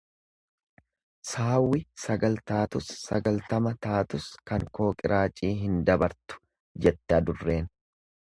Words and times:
Saawwi 1.31 1.81
sagal 2.03 2.39
taatus 2.51 2.87
sagaltama 3.01 3.75
taatus 3.87 4.25
kan 4.51 4.65
koo 4.79 4.89
qiraacii 5.03 5.51
hin 5.61 5.77
dabartu 5.91 6.41
jette 6.89 7.19
adurreen. 7.21 7.71